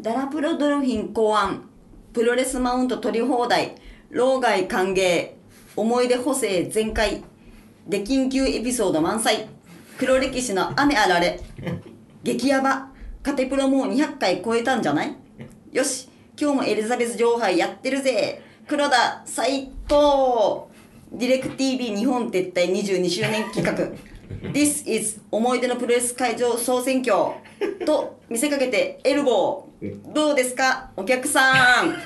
[0.00, 1.68] ダラプロドルフィン考案。
[2.12, 3.74] プロレスマウント取り放題。
[4.10, 5.30] 老害歓迎。
[5.74, 7.24] 思い出補正全開。
[7.88, 9.48] で緊急エピソード満載。
[9.98, 11.40] 黒歴史の雨あられ。
[12.22, 12.92] 激ヤバ。
[13.24, 15.16] カテプロもう200回超えたんじゃない？
[15.72, 16.08] よし。
[16.40, 18.40] 今日もエリザベス女王杯やってるぜ。
[18.68, 20.70] 黒田最高。
[21.10, 23.74] ディレク TV 日本撤退22周年企画。
[24.52, 27.34] This is 思い出のプロレス会場総選挙。
[27.84, 31.96] と見せかけてエルボーどうですかお客さん？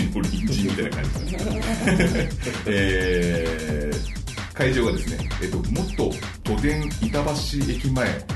[0.00, 0.18] です。
[0.18, 2.30] 和やしの隣人みたいな感じですね。
[2.66, 6.10] えー、会場がですね、えっ、と、元
[6.44, 8.26] 都電板橋駅前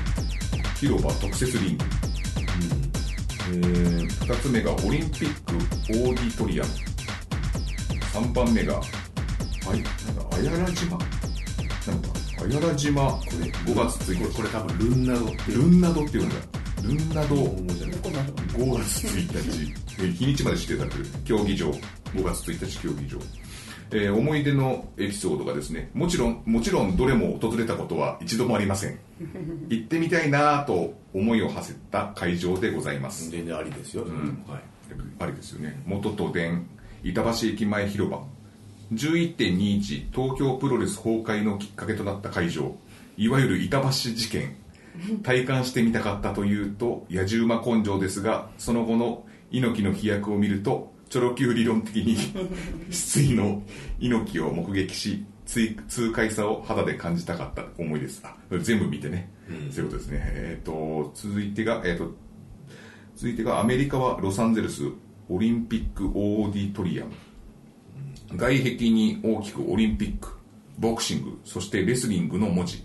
[0.79, 1.85] 広場特設リング。
[3.47, 6.69] えー、2つ目がオリンピックオーディトリアム。
[8.13, 8.81] 3番目が、は
[9.71, 9.89] い、なんか、
[10.31, 10.97] あやら島？
[10.97, 12.09] なんか、
[12.41, 14.35] あやら島、これ5月1日。
[14.35, 16.35] これ多分ルンナドルンナドっていうんだ。
[16.81, 17.35] ルンナド。
[17.35, 23.19] 本語じゃない5月1日、えー日にちまで指定されてる競技場、5月1日競技場。
[23.91, 28.99] えー思い出のエピソードがですね、もちろん、もちろんどれも訪れたことは一度もありません。
[29.69, 33.29] 行ってみたいなぁと思いを馳せた会場でございます。
[33.29, 34.03] 全然ありですよ、
[34.47, 34.61] はい
[35.17, 36.67] あれですよね、元都電
[37.03, 38.23] 板橋駅前広場。
[38.93, 42.75] 11.21東京プロレス崩壊のきっかけとなった会場、
[43.17, 44.55] いわゆる板橋事件。
[45.23, 52.17] 体感してみたかったというと野じ馬根性ですがその後の猪木の飛躍を見るとチョロ Q 理論的に
[52.89, 53.61] 失意の
[53.99, 58.21] 猪木を目撃し痛痛快さを肌で感じたかった思いです。
[58.23, 59.29] あ全部見てね、
[59.69, 60.21] そういうことですね。
[60.23, 62.15] えっ、と続いてがえっ、と
[63.15, 64.83] 続いてがアメリカはロサンゼルス
[65.29, 67.11] オリンピックオーディトリアム。
[68.35, 70.29] 外壁に大きくオリンピック
[70.79, 72.83] ボクシングそしてレスリングの文字。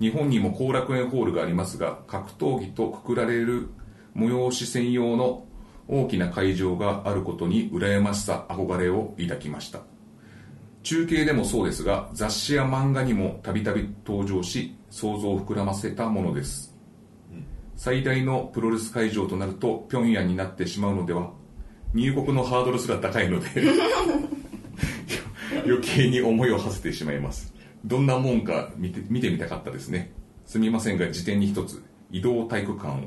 [0.00, 3.68] 日本にも後楽園ホールがありますが格闘技とくくられる
[4.14, 5.45] 催し専用の
[5.88, 9.80] 大きな会場があることに羨ましさ憧れを抱きました。
[10.82, 16.76] 中継でもそうですが雑誌や漫画にもたびたび登場し想像を膨らませたものです。
[17.76, 21.32] 最大のプロレス会場となると平壌になってしまうのでは
[21.92, 23.46] 入国のハードルすら高いので
[25.66, 27.54] 余計に思いを馳せてしまいます。
[27.84, 30.12] どんなもんか見て見てみたかったですね。
[30.44, 33.00] すみませんが辞典に一つ移動体育館を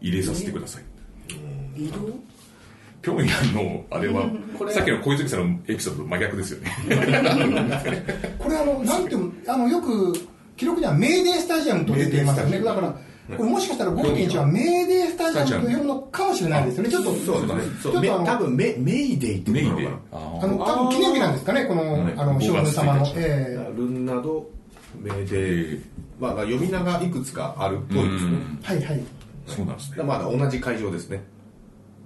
[0.00, 0.91] 入れさせてください。
[1.76, 2.20] 移動？
[3.02, 3.84] 平壌の？
[3.90, 4.24] あれは、
[4.58, 4.72] これ。
[4.72, 6.70] さっきの小泉さんのエピソードと真逆ですよね。
[8.38, 10.12] これあの、なんていうのあの、よく、
[10.56, 12.60] 記録にはメーデースタジアムと出ていますよね。
[12.60, 12.94] だから、
[13.36, 16.90] これもしかしたら5.1はメーデースタジアムと読むのかもしれないですよね。
[16.90, 17.54] ちょっと、そうです。
[17.54, 20.18] ねちょっとあの多分メメイデイってメイでいうのかな。
[20.42, 21.82] あの、多分記念日なんですかね、この、
[22.16, 23.20] あの、5将軍様の月1。
[23.20, 24.50] 日えルンなど
[25.00, 25.80] メイデイ、
[26.20, 28.38] まあ、読み名がいくつかあるっぽいですね。
[28.62, 29.02] えはいはい。
[29.46, 30.02] そうなんですね。
[30.04, 31.22] まだ同じ会場ですね。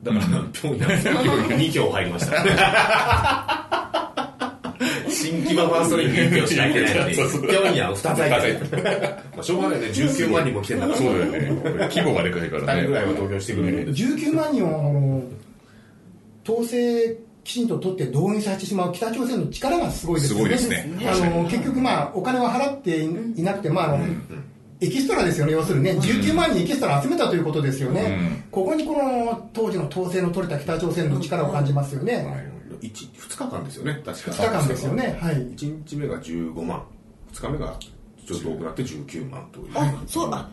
[0.03, 0.39] だから平
[0.73, 3.67] 壌2票入りました。
[5.09, 7.43] 新規マファーストリーグ1票しか入ってないのにそうそう。
[7.43, 8.83] 平壌2つ入ってる。
[9.35, 9.87] まあしょうがないね。
[9.89, 10.99] 19万人も来てんだから。
[10.99, 11.39] そうだよね。
[11.89, 13.87] 規模がでかいから2人ねぐらいは投票してくれるん。
[13.87, 15.23] です19万人を、あの、
[16.45, 20.57] 統制きちんと取って動員させてしまう北朝鮮の力がすごいですよね。
[20.59, 21.09] すごいですね。
[21.09, 24.05] あの、結局まあ、お金は払っていなくて、まあ、あの、
[24.81, 28.45] エキストラですよね、要するにね、19万人エキストラ集めたということですよね。
[28.51, 32.55] ここにこの当時の統制の取れた北朝鮮の力を感じますよね。
[32.81, 34.03] 1, 2日間ですよね。
[34.05, 34.31] 確か。
[34.31, 35.19] 2日間ですよね。
[35.21, 35.37] はい。
[35.37, 36.83] 1日目が15万。
[37.33, 37.79] 2日目が
[38.27, 39.67] ちょっと多くなって19万という。
[39.75, 40.49] あそうあ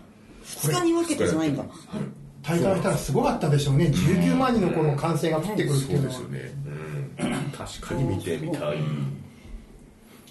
[0.46, 1.64] 2日に分けてじゃないんだ。
[2.42, 3.86] 大会したらすごかったでしょうね。
[3.88, 6.14] 19万人のこの歓声が降ってくるっていうのは。
[6.14, 7.30] そうですよ。
[7.30, 7.54] ね。
[7.58, 8.78] 確かに見てみたい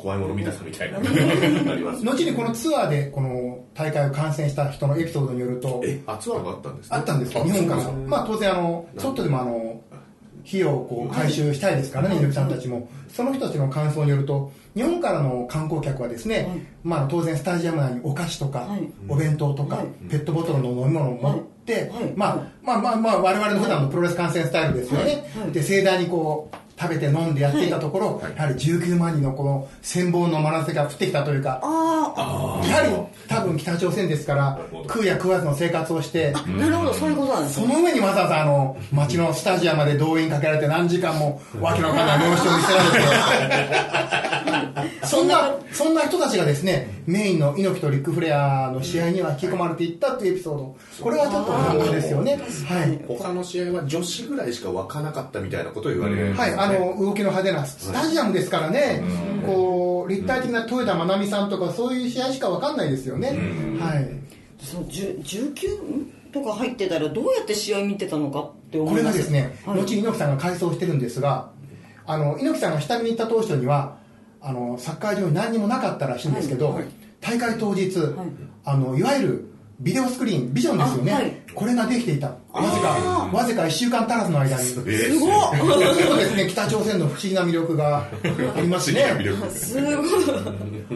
[0.02, 0.98] 怖いもの見たさみたいな。
[1.72, 6.96] あります後にこのツアーでこの大会を観戦した人のエピソードによると、えあツアーがあったんですね？
[6.96, 7.82] あったんですよ、日本から。
[8.08, 9.80] まあ当然あの、ちょっとでもあの、
[10.46, 12.88] 費用をこう回収したいですからね、猪木さんたちも。
[13.08, 16.48] その人たちの感想によると、日本からの観光客はですね、
[16.82, 18.88] まあ当然スタジアム内にお菓子とか、はい。
[19.08, 19.86] お弁当とか、はい。
[20.08, 22.12] ペットボトルの飲み物を持って、はい。
[22.16, 25.24] まあまあまあまあ我々の普段のプロレス観戦スタイルですよね。
[25.38, 25.52] はい。
[25.52, 32.90] で、盛大にこう、食べて飲んでやっていたところ、やはり19万人のこの戦望の眼差が降ってきたというか、あやはり
[33.28, 42.90] 多分北朝鮮ですから食うや食わずの生活をしてあなるほどそういうことなんですその上にわざわざあの街のスタジアムまで動員かけられて何時間もわけのわかんない領収を見せられ
[45.00, 50.76] て そんなそんな人たちがですねメインの猪木とリック・フレアの試合には引き込まれていったっていうエピソード。
[51.00, 52.38] これはちょっと感動ですよね。
[52.66, 53.00] はい。
[53.08, 59.02] 他の試合は女子ぐらいしか湧かなかったみたいなことを言われる、はい、あの動きの派手なスタジアムですからね、
[59.46, 63.28] こう立体的な豊田真奈美さんとかそういう試合しかわかんないですよね、
[63.78, 64.08] はい、
[64.64, 69.80] その10 19とか入ってたらどうやって試合見てたのかって思これいますがですね、はい。
[69.80, 71.50] 後に猪木さんが改装してるんですが
[72.06, 73.98] あの猪木さんが下見に行った当初には
[74.40, 76.84] あのサッカー場に何にもなかったらしいんですけど、はい。
[77.20, 78.00] 大会当日、い、
[78.64, 81.32] あのいわゆるビデオスクリーンビジョンですよね、あはい。
[81.54, 82.28] これができていた。
[82.28, 82.88] わずか
[83.32, 84.62] わずか1週間足らずの間に。
[84.62, 86.46] えーすごっそうですね。
[86.48, 88.06] 北朝鮮の不思議な魅力が
[88.56, 89.04] ありますね。
[89.50, 89.94] すごい。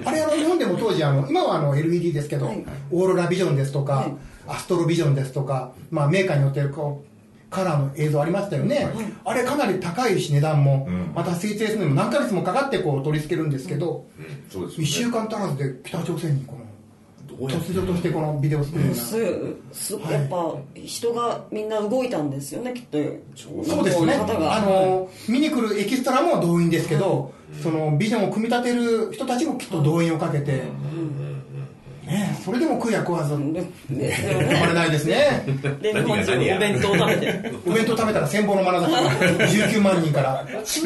[0.04, 2.64] あれあの日本でも当時あの今はあの LED ですけど、はい。
[2.92, 4.12] オーロラビジョンですとか、はい。
[4.48, 7.16] アストロビジョンですとか、まあ、メーカーによってこう
[7.50, 8.88] カラーの映像ありましたよね、
[9.24, 11.12] あれかなり高いし値段も、ん。
[11.14, 14.26] また設定するのにも何ヶ月もかかってこう取り付けるんですけど、うん。
[14.50, 16.65] そうです1週間足らずで北朝鮮にこの
[17.38, 18.94] 突如としてこのビデオスクリーンが
[19.74, 22.98] すすやっぱ人がみんな動いたんですよねきっと。
[23.36, 24.14] そうですね。
[24.16, 24.56] 方が。
[24.56, 30.62] あの見に来るエキストラも動員ですけど、そのビジョンを組み立てる人たちもきっと動員をかけて、
[32.06, 33.36] ねえそれでも食うや食わず。
[33.52, 33.60] で
[33.90, 35.44] で止まれないですね。
[35.82, 37.52] で日本人お弁当食べて。
[37.66, 39.10] お弁当食べたら千本の眼差が。
[39.48, 40.46] 19万人から。
[40.64, 40.80] ツ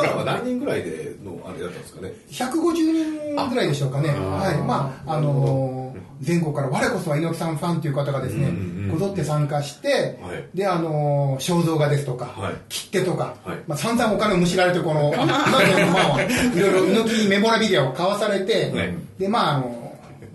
[0.00, 2.12] アーは何人ぐらいでのあれだったんですかね。
[2.30, 4.08] 150人ぐらいでしょうかね。
[4.08, 4.66] はい。
[4.66, 5.81] まああのー
[6.22, 8.52] 全国から我こそは猪木さんファンという方がですね
[8.90, 10.48] こぞって参加してはい。
[10.54, 12.54] であのー肖像画ですとかはい。
[12.68, 13.58] 切手とかはい。
[13.66, 19.82] まあ散々お金をむしられてこのいろいろ猪木メモラビデオを買わされてねでまああの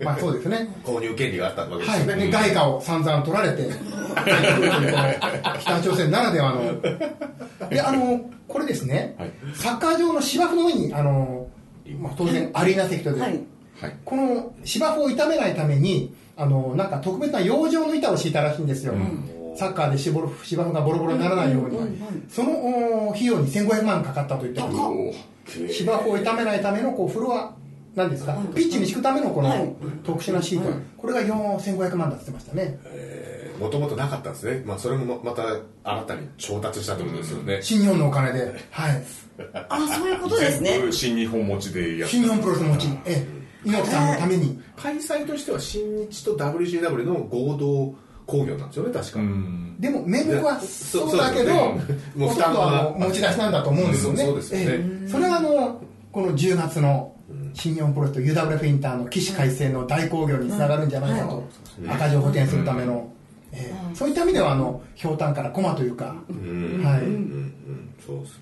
[0.04, 0.68] まあそうですね。
[0.84, 3.68] 購入権利があったわけですはい、で外貨を散々取られて、
[5.60, 6.80] 北朝鮮ならではの、
[7.68, 9.32] であのこれですね、はい。
[9.54, 11.48] サッカー場の芝生の上に、あの
[11.98, 13.40] まあ、当然、アリーナ席とで、はい
[13.80, 13.96] はい。
[14.04, 18.94] この芝生を傷めないために、あのなんか特別な養生の板を敷いたらしいんですよ、
[19.56, 21.78] サッカーで芝生芝生がボロボロにならないように、
[22.28, 24.70] そのお費用に1500万かかったと言ってま
[25.48, 25.72] す。
[25.72, 27.54] 芝生を傷めないためのこうフロア
[27.94, 29.74] なんですか、ピッチに敷くためのこのはい。
[30.04, 32.78] 特殊なシート、これが4500万だって言ってましたね。
[33.58, 35.42] もともとなかったんですね、まあ、それもまた
[35.82, 39.02] 新たに調達したってことですよね、新日本のお金で、はい、
[39.68, 40.70] あそういうことですね。
[40.74, 43.26] 全部新日本持ちでや新日本プロレスの持ち、ええ、
[43.64, 47.94] 猪木さんのために、開催としては新日と WCW の合同
[48.26, 49.76] 興行なんですよね確か、うん。
[49.80, 51.80] でも名目はそそうだけど、ね
[52.14, 54.24] もうほとんどあの持ち出しなんだと思うんですよね。
[54.24, 54.66] そうですよね。
[54.68, 55.08] ええ。
[55.08, 55.82] それがあの
[56.12, 57.14] この10月の
[57.54, 61.48] 新日本プロレスと UWF インターの起死回生の大興行につながるんじゃないかと、
[61.88, 63.10] 赤字を補填するための、
[63.52, 63.96] ええ。
[63.96, 66.82] そういった意味ではあのひょうたんから駒というか、うん。
[66.84, 67.00] はい。
[67.00, 67.54] うんうん
[68.04, 68.40] そうです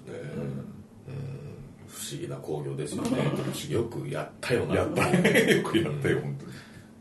[2.13, 3.19] 思議な興行ですよね。
[3.69, 4.75] よくやったよな。
[4.77, 5.09] やった。
[5.09, 6.47] よくやったよ本当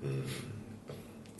[0.08, 0.24] に。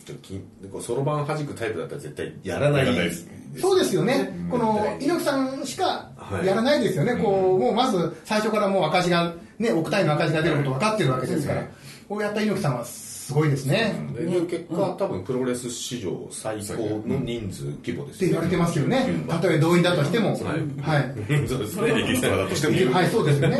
[0.04, 0.40] ちょっとき
[0.70, 3.28] こうそろばん弾くタイプだったら絶対やらないやらないです
[3.58, 6.08] そうですよね、この猪木さんしか
[6.44, 11.66] やらないですよね、こうもうまず最初からもう赤字が、ね、億単位の赤字が出ること分かってるわけですから、
[12.08, 12.84] こうやった猪木さんは
[13.26, 13.92] すごいですね。
[14.14, 20.40] で結果、多分プロレス史上最高の人数規模ですって言われてますよね、たとえ動員だとしても、はい。
[20.80, 22.04] はい、そうですね。
[22.04, 22.94] エキストラだとしても。
[22.94, 23.58] はい、そうですよね、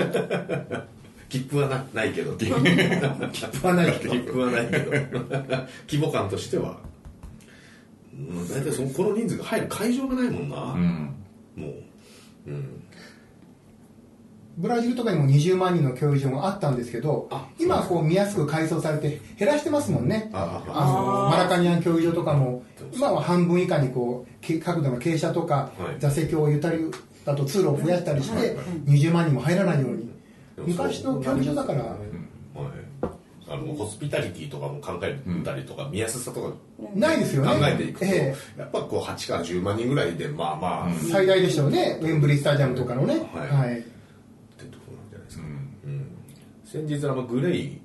[1.28, 4.14] 切符はなないけど 切はないけど。
[4.14, 4.90] 切符はないけど。
[5.88, 6.78] 規模感としては。
[8.14, 11.14] うん大体そのこの人数が入る会場がないもんな、うん。
[11.56, 12.82] もう、うん、
[14.56, 20.30] ブラジルとかにも20万人の競技場があったんですけどあ、今はこう見やすく改装されて減らしてますもんね。
[20.32, 26.00] ああのマラカニアン競技場とかも今は半分以下にこうけ角度の傾斜とかはい。
[26.00, 26.78] 座席をゆったり
[27.24, 30.10] だと通路を増やしたりして20万人も入らないように。
[30.56, 31.82] 昔の競技場だから。
[31.82, 31.96] はい。
[33.48, 36.52] あのホスピタリティとかも考えたりとか、見やすさとか
[36.94, 37.60] ないですよね。
[37.60, 42.00] 考えていくと、えやっぱこう8から10万人ぐらいでまあまあ、最大でしょうね。
[42.02, 43.20] ウェンブリースタジアムとかのね。
[43.32, 43.96] はいはい
[44.76, 46.16] ところなんじゃないですか、うん
[46.66, 47.80] 先日あのグレイ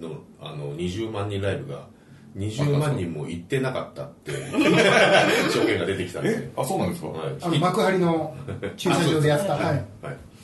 [0.00, 1.86] のあの20万人ライブが
[2.36, 4.32] 20万人も行ってなかったって
[5.52, 6.42] 証言が出てきたんですよ。
[6.42, 6.50] え？
[6.56, 7.08] あそうなんですか？
[7.08, 7.34] はい。
[7.42, 8.36] あの幕張の
[8.76, 9.52] 駐車場でやった。
[9.54, 9.64] はい。
[9.64, 9.84] はい。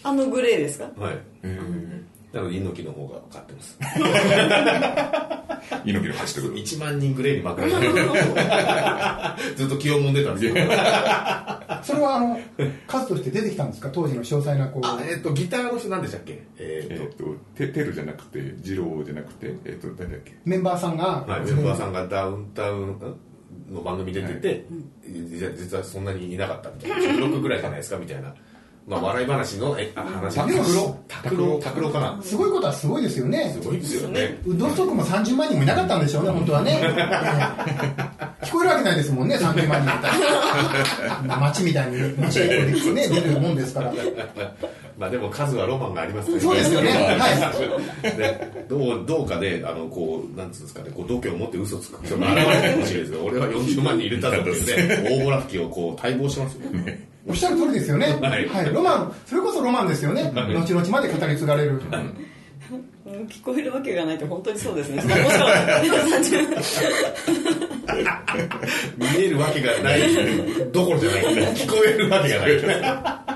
[0.04, 0.84] あのグレーですか？
[0.96, 1.18] はい。
[1.42, 1.58] え
[2.32, 3.76] なので猪木の方が勝ってます。
[3.80, 5.40] ー
[5.84, 6.60] 猪木の走ってくる。
[6.62, 7.88] 1万人グレーに負けられ
[9.48, 10.54] てずっと気をもんでたんですよ
[11.82, 12.40] それはあの
[12.86, 13.90] 数として出てきたんですか？
[13.90, 14.86] 当時の詳細なこう。
[14.86, 16.42] あえっ、とギターの人なんでしたっけ？
[16.58, 17.24] えっ、えっと
[17.56, 20.34] てテルじゃなくて二郎じゃなくてえっと誰だっけ？
[20.44, 23.16] メンバーさんが、とはいメンバーさんがダウンタウン
[23.70, 24.66] の番組出てて、
[25.06, 26.96] 実は実はそんなにいなかったみたいな。
[27.26, 27.98] 16ぐらいじゃないですか？
[27.98, 28.34] みたいな
[28.86, 30.34] まあ笑い話のえあ話。
[30.34, 30.96] 拓郎。
[31.06, 31.90] 拓郎拓郎。
[31.90, 32.18] かな。
[32.22, 33.52] すごいことはすごいですよね。
[33.60, 34.40] すごいですよね。
[34.44, 36.80] ウッドストックも30万人もいなかったんでしょうね、本当はね。
[36.82, 36.86] え
[38.42, 40.08] え聞こえるわけないですもんね、30万人いた
[41.28, 41.36] ら。
[41.38, 43.92] 街みたいに、街が一個でね、出るもんですから。
[45.00, 46.90] まあでも数はロマンがありますからそうですよね。
[46.92, 48.16] はい。
[48.18, 56.60] でどうどうかであのこうなんつうんですかねこう度胸を持って嘘つく人が現れるかもしれないですけど 俺は40万人入れたぞって言って大ボラ吹きをこう待望しますよ。
[57.26, 58.18] おっしゃる通りですよね。
[58.20, 58.46] はい。
[58.46, 58.74] はい。
[58.74, 60.30] ロマン、それこそロマンですよね。
[60.34, 60.54] はい。
[60.54, 61.70] 後々まで語り継がれる。
[61.70, 63.26] うん。
[63.26, 65.02] 聞こえるわけがないって本当にそうですね。
[68.96, 70.00] 見えるわけがない。
[70.72, 71.22] どころじゃない。
[71.54, 72.48] 聞こえるわけがな
[73.26, 73.29] い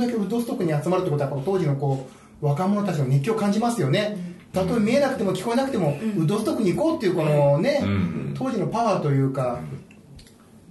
[0.00, 2.08] だけウッドストックに集まるってことは、この当時のこ
[2.42, 4.16] う、若者たちの熱気を感じますよね。
[4.52, 8.34] たとえ見えなくても聞こえなくても、ウッドストックに行こうっていうこのね、ん。
[8.36, 9.60] 当時のパワーというか、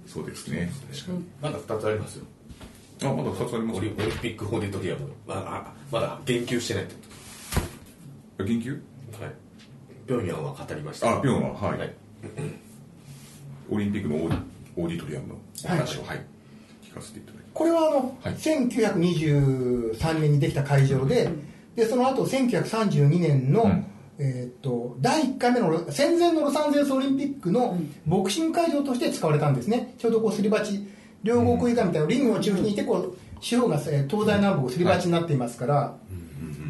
[0.06, 0.70] そうですね。
[1.40, 2.24] まだ2つありますよ。
[3.02, 8.78] あまだ2つありますオリンピックオーディトリアムままだ言及してないってこ研究
[9.12, 9.32] とはい。
[10.06, 11.18] ピョンヤンは語りました。
[11.18, 11.78] あピョンははい。
[11.78, 11.94] はい。
[13.70, 14.40] オリンピックのオーディ
[14.76, 15.34] オーディトリアムの
[15.64, 16.24] お話をはい。
[16.82, 18.34] 聞かせていただきこれはあの、はい。
[18.36, 21.28] 1923年にできた会場で、
[21.76, 23.84] でその後1932年の、うん。
[24.18, 29.94] えーっと第1回目の戦前のロサンゼルスオリンピックのボクシング会場として使われたんですね。
[29.98, 30.88] ちょうどこうすり鉢
[31.22, 35.96] 両国以下みたいなリングを中心にしてこう四方がえー東西南北すり鉢になっていますから、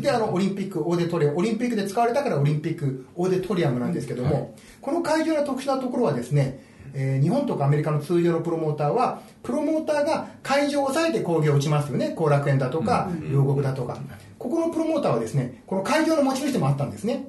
[0.00, 1.38] であのオリンピックオーデトリアム。
[1.38, 6.60] オリンピックで使われたからオリンピックオーデトリアムなんですけども、この会場の特殊なところはですね、
[6.94, 12.14] えー日本とかアメリカの通常のプロモーターはプロモーターが会場を抑えて興行を打ちますよね。
[12.16, 13.96] 後楽園だとか両国だとか、
[14.38, 17.28] ここのプロモーターはですねこの会場の持ち主でもあったんですね、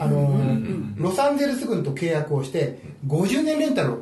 [0.00, 3.98] あのーロサンゼルス軍と契約をして50年レンタルを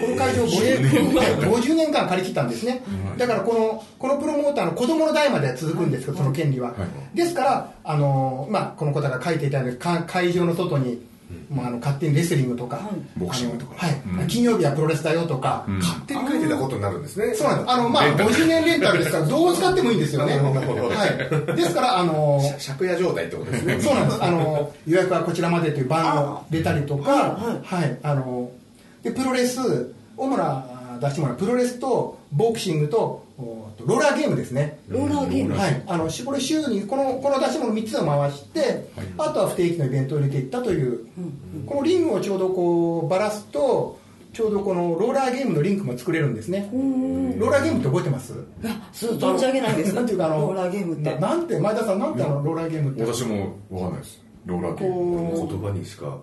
[0.00, 2.82] この会場を 50, はい50年間借り切ったんですね、
[3.16, 6.74] だからこのこのプロモーターの子供の代まで続くんですけどその権利は、
[7.14, 11.00] ですから、あのーまあ、この方が書いていたようにか会場の外に、
[11.50, 12.80] まあ、あの勝手にレスリングとか、
[13.16, 13.86] ボクシングとか。
[13.86, 14.26] はい。
[14.28, 17.34] 金曜日はプロレスだよとか、勝手に書いてたことになるんですね。
[17.34, 17.70] そうなんです。
[17.72, 20.88] あの、まあ、50年レンタルですからどう使ってもいいんですよね、 なるほど。
[20.88, 23.80] はい、ですから、あのー借家状態ってことですね。
[23.80, 24.24] そうなんです。
[24.24, 28.50] あの予約はこちらまでという番を出たりとか、はい、あの
[29.06, 34.78] でプロレス主な出してもらうプロレスとボクシングとローラーゲームですね。
[34.88, 35.56] ローラーゲーム。
[35.56, 41.06] はい、あのしこれ週にこのこの出し物3つを回して、あとは不定期のイベントを入れていったという、
[41.66, 44.00] このリングをちょうどこうばらすと
[44.32, 46.70] ちょうどこのローラーゲームのリンクも作れるんですね。
[46.72, 48.32] ローラーゲームって覚えてます？
[48.32, 49.94] いや、そう存じ上げないです。
[49.94, 51.14] なんていうかあのローラーゲームって。
[51.14, 53.04] ななんて前田さんなんてあのローラーゲームって？
[53.04, 56.16] 私もわかんないですローラーゲーム言葉にしか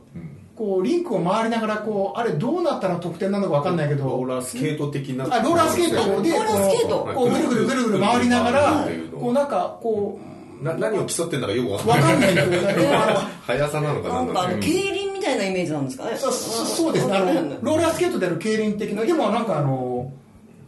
[0.56, 6.22] こうリンクを回りながらこうあれどうなったら得点なのか分かんないけどローラースケート的なあローラースケート。
[6.22, 7.00] でローラースケート。
[7.06, 8.88] こうこうぐるぐるぐるぐる回りながら
[9.20, 10.20] こうなんかこ
[10.62, 12.34] な何を競ってんだかよく分かんない。
[12.36, 16.06] けどねでもあの速さなのかなんんだろう競輪みたいなイメージなんですか？
[16.06, 16.16] ね。
[16.18, 17.18] そそそうですね。
[17.18, 20.14] あのローラースケートである競輪的なでもなんかあの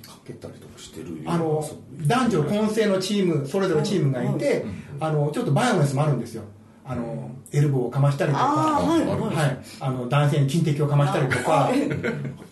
[0.05, 1.63] かけたりとかしてるあの
[2.07, 4.65] 男女混成のチームそれぞれチームがいて
[4.99, 6.43] あのちょっとバイオレンスもあるんですよ。
[6.87, 8.43] あのエルボーをかましたりとか。
[8.43, 9.35] あーはいはい。
[9.35, 11.71] はい、あの男性に金的をかましたりとか。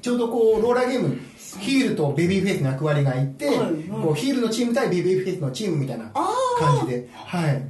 [0.02, 1.18] ちょうどこうローラーゲーム
[1.60, 3.74] ヒールとベビーフェイスの役割がいて、はいはい。
[4.04, 6.12] こうヒールのチーム対ベビーフェイスのチームみたいな
[6.60, 7.64] 感じで、はい、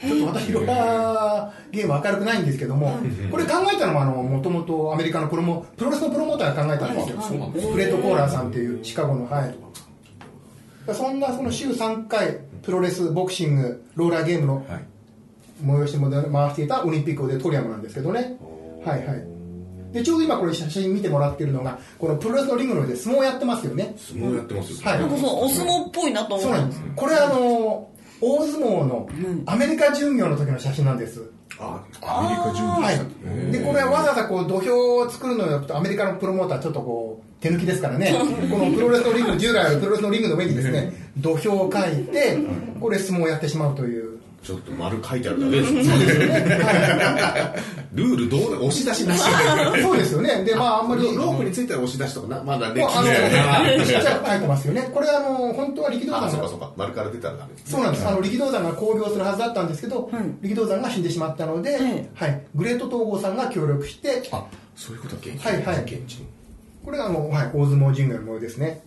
[0.00, 2.98] ちょっと私ローラーゲーム明るくないんですけども、
[3.30, 9.54] これ考えたのももともとアメリカのプロモプロレスのプロモーターが考えたんですよ、フレッド・コーラーさんっていうシカゴのはい。
[10.94, 14.64] そんなその週3回プロレスボクシングローラーゲームのはい
[15.64, 18.36] 催し物で回していたオリンピックオーディトリアムなんですけどね。
[18.84, 19.24] はいはい。
[19.92, 23.94] でちょうど今これ写真見てもらってるのがこのプロレスのリングの上で相撲をやってますよね。
[23.96, 24.78] 相撲やってますよ。
[24.90, 25.00] はい。
[25.00, 26.82] なんかそのお相撲っぽいなと思そうなんです。
[26.94, 27.88] これあの
[28.20, 29.08] 大相撲の
[29.46, 31.30] アメリカ巡業の時の写真なんです。
[31.60, 33.52] あアメリカ準はい。
[33.52, 38.14] でこれはわざわざこう土俵を作るのよとアメリカのプロモーターちょっとこう手抜きですからね。
[38.50, 40.92] このプロレスのリング従来あるプロレスのリングの上にですね。
[41.16, 42.38] 土俵を書いて
[42.78, 45.64] これ相撲をやってしまうというちょっと丸書いてあるだけで。
[45.66, 47.54] すは
[47.92, 49.20] ルールどうな押し出しなし。
[49.20, 49.22] い
[49.82, 50.44] そうですよね。
[50.44, 51.02] でまああんまり。
[51.02, 52.42] ロロープについては押し出しとかな。
[52.42, 52.90] まだできな
[53.74, 54.90] いちっちゃく書いてますよね。
[54.94, 56.30] これあの本当は力道山。
[56.30, 56.70] そうかそうか。
[56.76, 57.54] 丸から出たらダメ。
[57.54, 58.06] ですそうなんです。
[58.06, 60.10] あの力道山が興行するはずだったんですけど、
[60.42, 61.82] 力道山が死んでしまったので、はい。
[62.14, 64.22] はい、グレート統合さんが協力して。
[64.32, 64.44] あ
[64.76, 65.82] そういうことか現はいはい。
[65.82, 66.24] 現地こ
[66.88, 68.82] これがあの、はい、大相撲神宮の模様ですね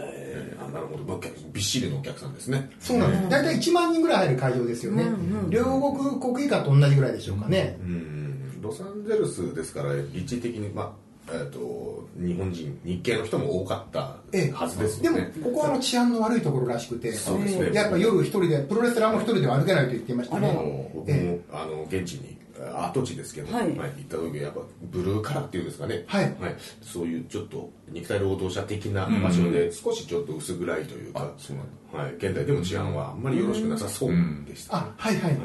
[0.00, 1.20] えーあなるほど。
[1.52, 2.70] びっしりのお客さんですね。
[2.78, 5.04] そうなんです、大体1万人ぐらい入る会場ですよね、
[5.48, 8.62] 両国国技館と同じぐらいでしょうかね、うん。
[8.62, 17.70] ロサンゼルスですから立地的に、まあえー、と日本人日系の人も多かったええはずですでもよね、ここはあの治安の悪いところらしくて、そうですね。
[17.72, 20.90] やっぱ夜一人で、プロレスラーも一人では歩けないと言っていましたあのね。
[20.94, 23.64] 僕も、えあの現地に跡地ですけど、はい。
[23.66, 26.34] 行った時やっぱブルーカラーっていうんですかね、はい。
[26.80, 34.12] そういうちょっと肉体労働者的な場所で少しちょっと薄暗いというか、うなんはい、現代でも治安はあんまりよろしくなさそう
[34.46, 35.38] でした、あはいはい、は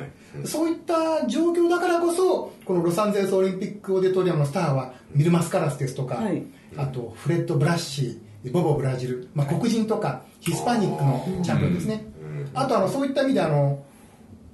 [0.43, 0.47] い。
[0.47, 6.43] そういった状況だからこそ、このロサンゼルスオリンピックオーディトリアムのスターは、ミルマスカラスですとか、はい。
[6.77, 12.05] あとフレッド・ブラッシー、ボボ・ブラジル、まあ、黒人とかヒスパニックのチャンピオンですね。
[12.53, 13.83] あとあのそういった意味であの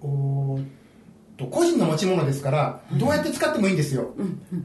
[0.02, 0.60] お
[1.50, 4.14] 個人の持ち物ですから、どうやって使ってもいいんですよ、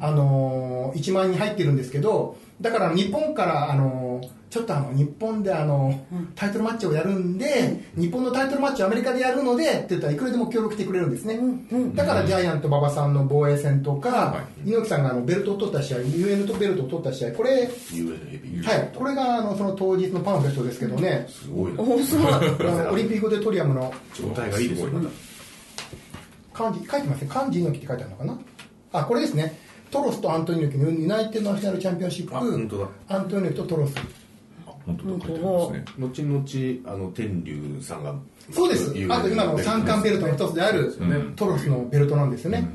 [0.01, 11.39] あのー1万人入ってるんですけど、だから日本から、あのーちょっとあの日本であのタイトルマッチをやるんで、日本のタイトルマッチをアメリカでやるのでって言ったらいくらでも協力してくれるんですね、
[11.95, 21.83] だからジャイアント馬場さんの防衛戦とか、は猪木さんがあのベルトを取った試合 UN とベルトを取った試合これはい、これがあのその当日のパンフレットですけどね、すごいな。
[21.83, 22.33] おすごい。
[22.33, 23.93] あのオリンピックオーディトリアムの。
[24.15, 24.89] 状態がいいですよ
[26.59, 27.29] 漢字書いてますね。
[27.31, 28.39] 漢字猪木って書いてあるのかな？
[28.93, 29.57] あこれですね。
[29.91, 32.37] トロスとアントニオ猪木のユナイテッドナショナルチャンピオンシップ。
[32.37, 32.89] あ本当だ。
[33.09, 33.95] アントニオ猪木とトロス。
[34.67, 35.85] あ本当だ書いてありますね。
[35.99, 38.15] 後々あの天龍さんが
[38.51, 38.91] そうです。
[39.09, 40.93] あと今の三冠ベルトの一つである
[41.37, 42.69] トロスのベルトなんですよね、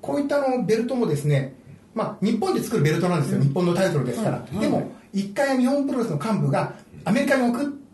[0.00, 1.54] こういったのベルトもですね
[1.94, 6.72] まあ日本で作るベルトなんですよ、日本のタイトルですから、でも一回日本プロレスの幹部が
[7.04, 7.85] アメリカに送って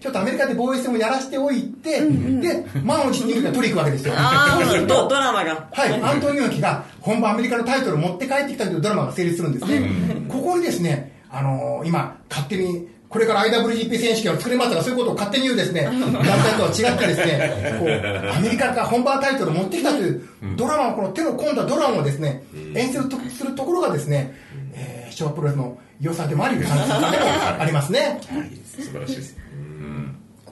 [0.00, 4.14] ちょっとアメリカで防衛戦をやらせておいて、で満を持してが取りに行くわけですよ。
[4.16, 5.68] ああ ドドラマが。
[5.72, 9.90] はい、アントニオ猪木が本場アメリカのタイトルを持って帰ってきたというドラマが成立するんですね。
[10.28, 20.22] ここにですね、あのー今、勝手に、これから IWGP 選手権を作りますとか、そういうことを勝手に言うですね、団体とは違ってですね、 こう、アメリカから本場タイトルを持ってきたという
[20.56, 22.42] ドラマの、この手の込んだドラマをですね、
[22.74, 24.34] 演出するところがですね、
[24.74, 28.20] えー、昭和プロレスの良さでもあり、楽しさでもありますね。
[28.64, 29.36] 素晴らしいです。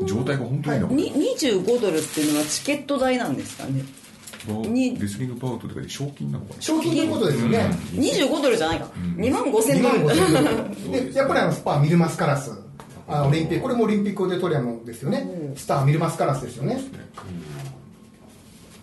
[0.04, 3.82] 状態が本当にいいのかに25ドルっていうのはチケット代なんですかね。
[4.46, 6.60] にレスリングバウトとかで賞金なのかな。
[6.60, 7.70] 賞金ということですよね。
[7.92, 8.86] 25ドルじゃないか。
[9.16, 10.32] 2万5千2ド万ル5000
[10.90, 11.12] ドル。
[11.12, 12.50] でやっぱりあのスパーミルマスカラス。
[13.06, 13.62] あオリンピック。
[13.62, 15.26] これもオリンピックオーディトリアムですよね。
[15.56, 16.78] スターミルマスカラスですよね。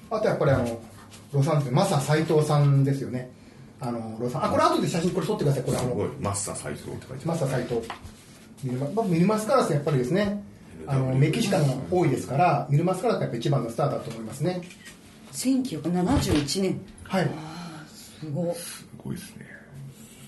[0.10, 0.82] あとやっぱりあの
[1.32, 3.32] ロサンゼルスマサ斎藤さんですよね
[3.82, 6.08] あのロサンあこれ後で写真これ撮ってくださいこれあすごい。
[6.08, 7.82] のマッサ斎藤って書いてマサ斎藤。
[8.64, 10.44] ミルマまあミルマスカラスやっぱりですね
[10.88, 14.62] あのメキシカンが多いですからミルマスカラスがやっぱ一番のスターだと思いますね。
[15.34, 16.82] 1971年。
[17.04, 17.30] はい。
[17.94, 18.52] すご。
[18.52, 19.46] いすごいですね。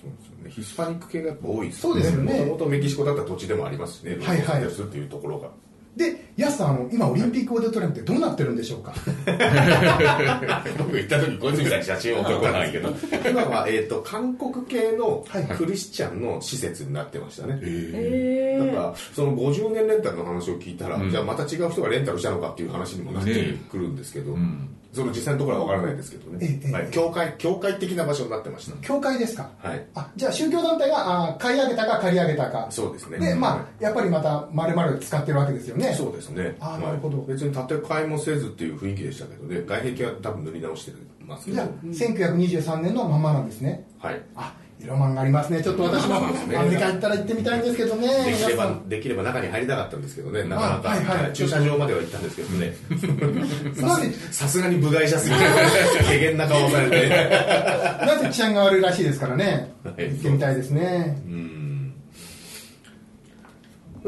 [0.01, 0.49] そうですよね。
[0.51, 2.33] ヒスパニック系がやっぱ多いですそうですよね。
[2.39, 4.17] もともとメキシコだった土地でもありますしね。
[4.17, 4.39] はいはい。
[4.41, 5.49] ロサンゼルスっていうところが
[5.95, 8.93] でヤスさんあの今オリンピックオーディトリアムってどうなってるんでしょうか？
[10.79, 12.89] 僕行った時小泉さんに写真を送ったんですけど。
[13.29, 15.57] 今は、えー、と韓国系のはいはい。
[15.57, 21.11] クリスチャンの施設になってましたね、へだからその50年レンタルの話を聞いたら、うん。
[21.11, 23.31] じゃあまた違う人がレンタルしたのかっていう話にもなって
[23.69, 29.49] くるんですけど、んその実際のところは分からないですけどええね、はい、教会教会的な場所になってました教会ですか？
[29.57, 29.85] はい。
[29.95, 32.67] あじゃあ宗教団体があ買い上げたか借り上げたか。
[32.69, 33.17] そうですね。
[33.19, 35.93] でまあやっぱりまた丸々使ってるわけですよね。
[35.97, 36.55] そうですね。
[36.59, 37.17] あなるほど。
[37.17, 39.63] はい別に建て替えもせずっていう雰囲気でしたけどね。
[39.65, 40.91] 外壁は多分塗り直して
[41.25, 41.55] ますけど。
[41.57, 41.67] じゃあ
[42.13, 43.87] 1923年のままなんですね。
[43.99, 44.21] はい。
[44.35, 44.53] あ
[44.87, 45.61] ロマンがありますね。
[45.63, 46.21] ちょっと私もア
[46.63, 48.07] メリカ行ったら行ってみたいんですけどね。
[48.25, 50.43] できればできれば中に入りたかったんですけどね。
[50.43, 51.33] なかなか、あはいはい。
[51.33, 52.75] 駐車場までは行ったんですけどね。
[54.31, 55.41] さすがに部外者すぎて
[56.05, 57.09] 怪げな顔をされて。
[58.05, 59.73] なぜ治安が悪いらしいですからね。
[59.83, 60.09] はい。
[60.09, 61.17] 行ってみたいですね。
[61.27, 61.62] うん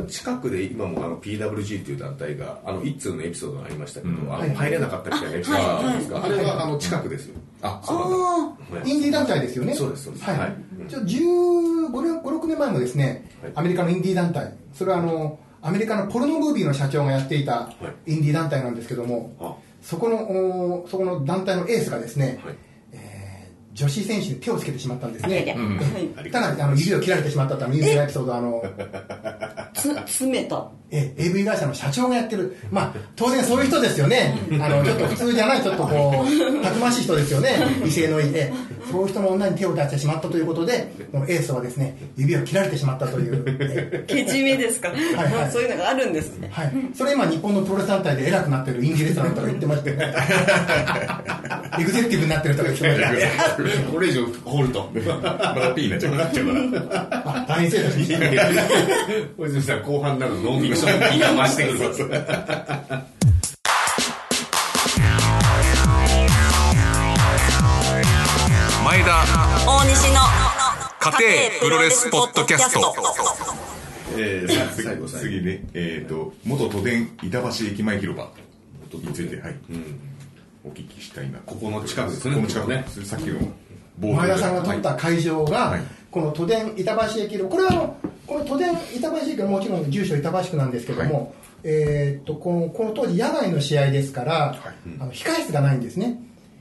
[0.04, 9.74] 近くで今もあの PWG っていう団体があの一通のエピソードがありましたけど、あはいの入れなかったみたいなエピソードがあったんですが、はいあれはあの近くですよ、あああはいインディー団体ですよね。
[9.74, 10.26] そうですそうです。
[10.26, 10.56] はい、はい。
[10.90, 13.52] ちょ15年56年前もですね、はい。
[13.56, 14.54] アメリカのインディー団体。
[14.74, 17.72] それはあのアメリカのポルノムービーの社長がやっていた
[18.06, 19.56] インディー団体なんですけども、あ。
[19.82, 22.56] そこのおそこの団体のエースがですね、はい。
[22.92, 23.26] えー
[23.76, 25.50] 女子選手に手をつけてしまったんですね、はい。
[25.54, 25.78] うん。
[26.16, 28.66] はいただあの指を切られてしまったというエピソードあの、つ
[29.94, 38.52] 詰めたえー AV 会社の社長がやってる、まあ、当然そういう人ですよね、あのちょっと普通じゃない、ちょっとこう、 たくましい人ですよね、威勢のいいで、
[38.92, 44.90] そういう人の女に手を出してしまったということで、このエースはですね指を切られてしまったという、えけじめですか。
[44.90, 46.52] はいまあそういうのがあるんですね。
[46.54, 49.90] ーはい、それ今、日本のプロレス団体で偉くなってるインディレスラーとか言ってました。
[49.90, 50.14] よね、
[51.80, 53.92] エグゼクティブになってるとか言ってました。
[53.92, 54.92] これ以上掘ると。
[54.94, 56.54] まだ P になっちゃうなっちゃうか
[56.86, 57.22] ら。
[57.26, 58.66] あ大変失礼いたしました。
[59.38, 63.06] 小泉さん後半になるとノンフィクションの気が増してくるから
[68.86, 69.26] 前田
[69.66, 70.22] 大西の
[71.00, 72.94] 家庭プロレスポッドキャスト。
[74.18, 75.64] えー次最後最後次ね。
[75.74, 78.30] えっ、と元都電板橋駅前広場。
[78.94, 79.56] についてはい、
[80.64, 82.36] お聞きしたいなここの近くですね。
[82.36, 83.40] この近くねさっきの
[84.14, 85.82] 前田さんが取った会場が、はい
[86.16, 94.56] この都電板橋駅のこれはあのこの都電板橋駅はもちろん住所板橋区なんですけども、えーっとこのこの当時野外の試合ですから、
[94.98, 96.18] あの控室がないんですね。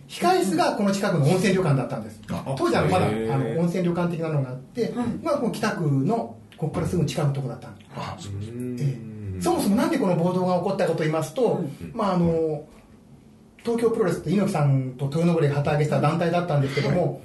[0.09, 8.99] 控室がこの近くの温泉旅館だったんです、当時はまだあの温泉旅館的なのがあって、まあ、この北区のここからすぐ近くのところだったんですあそうえ
[9.39, 9.41] え。
[9.41, 11.63] そもそもなんでこの暴動が起こったかと言いますと、
[11.93, 12.65] まああの
[13.63, 17.23] 東京プロレスって猪木さんと豊登が旗揚げした団体だったんですけども、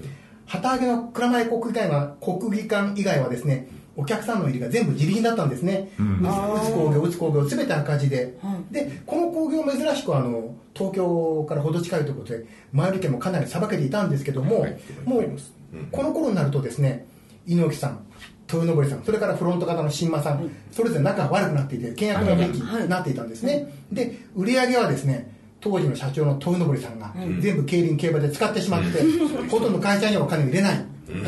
[0.50, 6.22] 旗揚げの蔵前国技館は国技館以外はですねお客さんの入りが全部自利品だったんですね、ん。
[6.22, 8.74] 打つ工業打つ工業全て赤字で、はい。
[8.74, 14.80] でこの工業珍しくあの東京からほど近いところで前売り券もかなりさばけていたんですけども、はい。
[15.04, 15.88] もううん。
[15.92, 17.06] この頃になるとですね
[17.46, 18.06] 猪木さん
[18.52, 29.04] 豊登さんそれからフロント型の新馬さん、それぞれ仲が悪くなっていて契約の利益になっていたんですね、で売り上げはですね当時の社長の豊登さんが全部競輪競馬で使ってしまって、
[29.50, 30.86] ほとんど会社にはお金を入れない、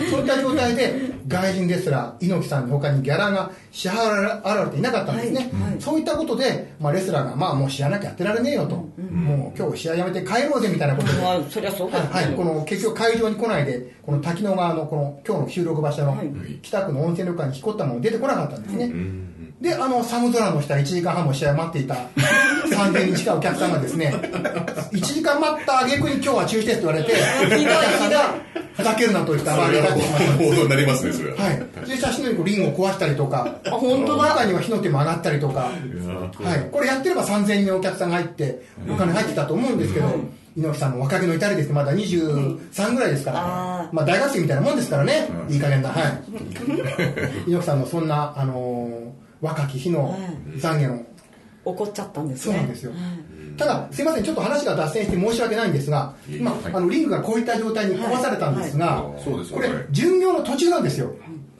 [0.10, 5.72] そういった状態で外人レスラー猪木さんの他にギャラが支払われていなかったんですね、はい。
[5.72, 5.82] はい。
[5.82, 16.32] そういったことで、まあ、レスラーが、まあ、もう知らなきゃやってられねえよと、もう今日試合やめて帰ろうぜみたいなことで、まあそりゃそうですはい、この結局会場に来ないでこの滝野川のこの今日の収録場所のはい。
[16.62, 18.92] 北区の温泉旅館に引っ越ったもの出てこなかったんですね、
[19.62, 21.94] であの寒空の下1時間半も試合を待っていた。
[21.94, 24.12] 3000人近いお客さんがですね。
[24.92, 27.14] 1時間待った挙句に今日は中止ですと言われて
[27.46, 28.36] お客さんが
[28.74, 31.38] ふざけるなと言ったら上げたってしまったんです報道になりますねそれは。
[31.38, 34.30] はい、で写真のようにリングを壊したりとかあ本当だ。
[34.30, 35.70] 中には火の手も上がったりとか、は
[36.56, 40.08] い、これやってれば3000人お客さんが入ってお金入ってたと思うんですけど、
[40.58, 41.72] 猪木さんも若気の至りです。
[41.72, 43.96] まだ23ぐらいですから、あー。
[43.96, 46.24] まあ、大学生みたいなもんですからね、いい加減な、はい、
[47.46, 50.18] 猪木さんのそんな、あのー若き日の
[50.58, 51.06] 懺悔の
[51.66, 52.56] 怒っちゃったんですね。
[52.56, 52.92] そうなんですよ。
[52.92, 53.00] はい
[53.58, 59.24] ただ、すみません、ちょっと話が脱線して申し訳ないんですが、今、あのリングがこういった状態に壊されたんですが、はい。
[59.24, 61.14] そうですよこれはい、巡業の途中なんですよ。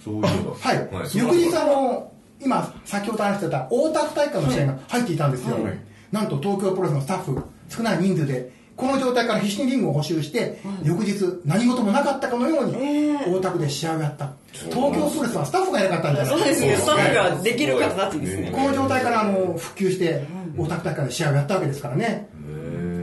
[0.04, 0.58] そういうこと。
[0.60, 1.18] はい、はい。
[1.18, 5.80] 翌日あの今先ほど話してた大田区大会の試合が入っていたんですよ、はい。
[6.12, 14.32] なんと東京プロレスのスタッフ少ない人数でこの状態から必死にリングを補修して、翌日何事もなかったかのように、大田区で試合をやった。
[14.52, 16.78] 東京プロレスはスタッフがいなかったんじゃないそうですね。
[16.78, 20.26] スタッフができる方だったんですねこの状態からあの復旧して
[20.58, 22.28] 大田区大会で試合をやったわけですからね、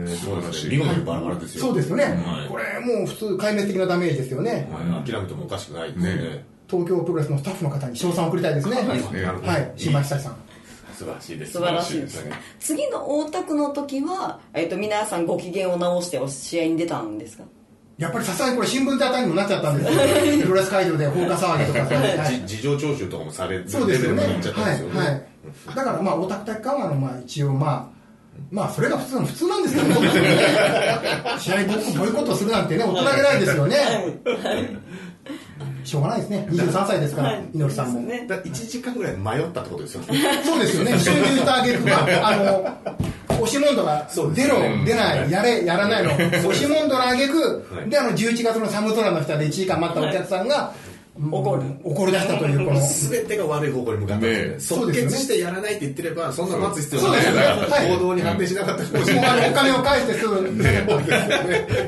[0.05, 1.61] そうですね見事にバラバラですよ。
[1.61, 2.49] そうですよね、はい。
[2.49, 5.09] これもう普通壊滅的なダメージですよね、はい。
[5.09, 6.15] 諦めてもおかしくないですね。
[6.15, 6.45] ね。
[6.69, 9.71] 東京プロレスのスタッフの方に賞賛を送りたいですね、ねはい。
[9.77, 10.48] 新町久志さん
[10.99, 11.51] 素晴らしいです。
[11.53, 12.23] 素晴らしいです。
[12.25, 17.43] ね次の大田区の時は、えっと皆さんご機嫌を直してお試合に出たんですか？
[17.97, 20.01] やっぱりさすがにこれ新聞であたりにもなっちゃったんですよ。
[20.43, 22.41] プロレス会場で放火騒ぎとかはい。
[22.47, 24.23] じ事情聴取とかもされるそうですよね。
[24.23, 25.11] はいは
[25.71, 25.75] い。
[25.75, 27.99] だからまあオタク体育館はあのまあ一応まあ
[28.51, 29.95] まあそれが普通の普通なんですけどね。
[31.39, 33.77] 試合ボイコットするなんてね大人げないですよね
[35.83, 36.47] しょうがないですね。
[36.49, 38.01] 23歳ですから猪木さんも。
[38.01, 38.25] ね。
[38.27, 40.01] だ1時間ぐらい迷ったってことですよ。
[40.01, 42.77] ねそうですよね、 一緒に言うとあげるまあ、あの、
[43.41, 50.73] 押し問答が出ろね、出ない、やれ、やらないの、押し問答のあげくはい、で、あの、11月の寒空の下で1時間待ったお客さんが、
[51.19, 51.63] 怒る。
[51.83, 57.41] 怒り出したという、この、全てが悪い方向に向かったんですよねね 即決してやらないって言ってればそんな待つ必要ないそうですよね。
[57.69, 57.87] はい。
[57.89, 60.63] 行動に発展しなかったかもしれもうあのないお金を返してすぐ、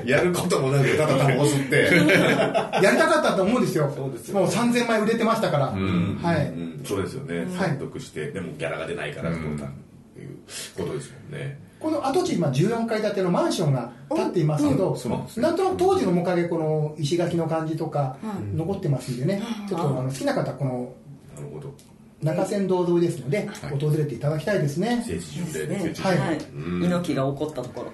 [0.11, 2.83] やることもなくただタバコ吸って。
[2.83, 3.91] やりたかったと思うんですよ。
[3.95, 5.65] そうですよもう3000枚売れてましたから。
[5.67, 5.77] はい。
[5.77, 6.81] うん。
[6.83, 7.47] そうですよね。
[7.57, 9.69] は得してでもギャラが出ないからそうだっ
[10.13, 10.37] ていう
[10.77, 14.97] ことですもんねこの跡地、今14階建てのマンションが建っていますけど、
[15.37, 18.17] なんとなく当時の面影、この石垣の感じとか、
[18.53, 20.93] 残ってますんでね、ちょっとあの好きな方はこの
[21.35, 21.73] なるほど。
[22.21, 23.79] 中山道沿いですので、はい。
[23.79, 25.03] 訪れていただきたいですね。
[25.07, 26.17] 聖地巡礼でねはい。
[26.19, 26.37] はい。
[26.83, 27.91] 猪木が怒ったところ。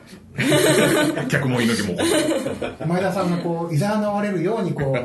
[1.30, 2.00] 客も猪木も。
[2.88, 4.98] 前田さんがこう、いざなわれるように、こう、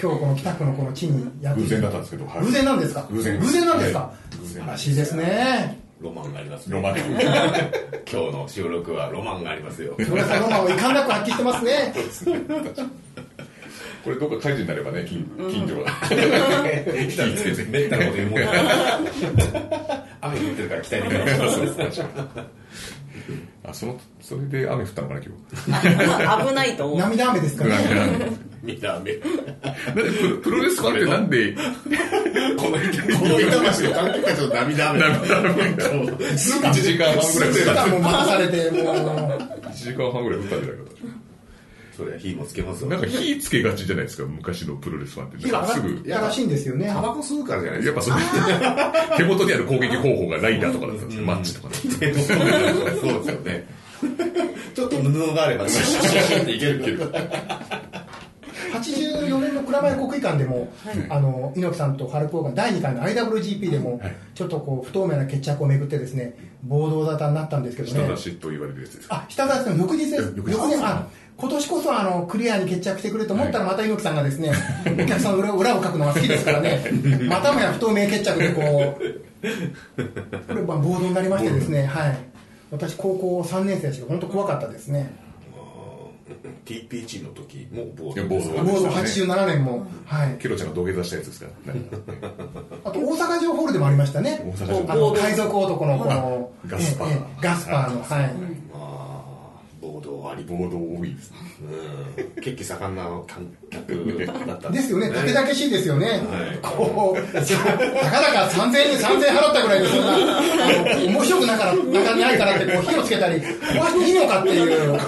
[0.00, 2.40] 今日この北区のこの地にやって偶然だったんですけどはい。
[2.42, 3.08] 偶然なんですか？
[3.10, 4.12] 偶然偶然なんですか？
[4.44, 5.79] 素晴らしいですね。
[6.00, 6.76] ロマンがありますね。
[6.76, 6.96] ロマン。
[8.10, 9.94] 今日の収録はロマンがありますよ。
[9.98, 11.94] ロマンを遺憾なく発揮してますね。
[14.02, 16.16] これどっか火事になればね近近所が火
[17.36, 18.40] つけてめったなこと言うもん。
[18.40, 18.50] だ
[20.22, 21.90] 雨降ってるから期待できない
[23.62, 26.98] あそのそれで雨降ったのかな今 あ危ないと思う。
[26.98, 28.30] 涙雨ですからね。
[28.62, 29.12] 見た雨
[30.42, 31.54] プロレスファンってなんで
[32.56, 40.90] このこの板橋の関係者と涙雨1時間半ぐらい降普った段も待たされて、もう、1時間半ぐらい降ったんじゃないか
[42.00, 45.50] そりゃ火もつけますなんか火つけがちじゃないですか昔のプロレスファンって。
[45.50, 46.08] なんかすぐ。
[46.08, 46.86] やらしいんですよね。
[46.86, 48.00] タバコ吸うからじゃないですか。
[48.00, 51.26] やっぱその手元にある攻撃方法がないんだとかだったんですよ。
[51.26, 53.66] マッチとかねそうですよね。
[54.74, 55.68] ちょっと布があれば。
[55.68, 57.12] シュッシュッシュッシュッっていけるけど
[58.80, 60.72] 84年の蔵前国技館でも、
[61.08, 64.14] あの猪木さんとハルク・ホーガン第2回の IWGP でも、はい。
[64.34, 69.16] ちょっとこう不透明な決着をめぐってですね暴動沙汰になったんですけど下ね出しと言われるやつですか？
[69.16, 70.32] あ下出しの翌日です。
[70.36, 70.52] 翌日。
[70.52, 70.76] 翌日。
[70.82, 74.52] あ今年こそあのクリアに決着してくれと思ったらまた猪木さんがですね、
[74.86, 76.82] お客さんの裏裏を書くのが好きですからね。
[77.28, 79.02] またもや不透明決着でこう
[80.48, 82.18] これまあ暴動になりましてですねはい。
[82.70, 85.10] 私高校3年生でしたけど本当怖かったですね
[86.64, 90.36] TPG の時も暴いや暴動暴動87年も、はい。
[90.38, 91.80] ケロちゃんが土下座したやつですからね
[92.84, 94.40] あと大阪城ホールでもありましたね。
[94.44, 94.92] 大阪城。
[94.92, 97.42] あの海賊男のこのガスパー。
[97.42, 98.34] ガスパーのはい。
[98.74, 100.44] あー暴動あり。
[100.44, 101.38] 暴動多いですね。
[102.36, 102.42] うん。
[102.42, 105.10] 血気盛んな観客だったんですよね。
[105.10, 106.06] たけだけしいですよね。
[106.06, 106.58] はい。
[106.62, 114.98] こうたかだか3000円3000円払ったぐらいでそんなあの面白くなから中にないからってこう火をつけたり壊していいのかっていう。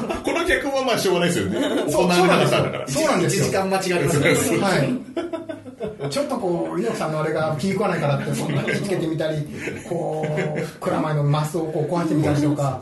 [0.42, 1.60] この客はまあしょうがないですよね。
[1.90, 2.88] そう大人の方だから。
[2.88, 3.44] そうなんですよ。
[3.44, 6.10] 1時間待ちがありますね はい。
[6.10, 9.46] ちょっとこう猪木さんのあれが気に食わないからってそんなに火つけてみたり、
[9.88, 10.26] こ
[10.56, 12.80] う蔵前のマスをこう壊してみたりとか。